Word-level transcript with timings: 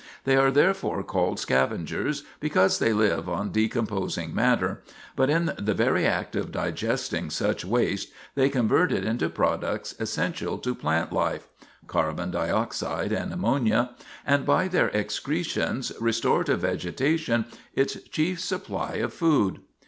They 0.23 0.35
are 0.35 0.49
therefore 0.49 1.03
called 1.03 1.39
scavengers, 1.39 2.23
because 2.39 2.79
they 2.79 2.91
live 2.91 3.29
on 3.29 3.51
decomposing 3.51 4.33
matter; 4.33 4.81
but 5.15 5.29
in 5.29 5.53
the 5.59 5.75
very 5.75 6.07
act 6.07 6.35
of 6.35 6.51
digesting 6.51 7.29
such 7.29 7.63
waste 7.63 8.11
they 8.33 8.49
convert 8.49 8.91
it 8.91 9.05
into 9.05 9.29
products 9.29 9.93
essential 9.99 10.57
to 10.57 10.73
plant 10.73 11.13
life 11.13 11.47
(carbon 11.85 12.31
dioxide 12.31 13.11
and 13.11 13.31
ammonia) 13.31 13.91
and 14.25 14.43
by 14.43 14.67
their 14.67 14.87
excretions 14.89 15.91
restore 16.01 16.43
to 16.45 16.55
vegetation 16.57 17.45
its 17.75 18.01
chief 18.09 18.39
supply 18.39 18.93
of 18.95 19.13
food. 19.13 19.59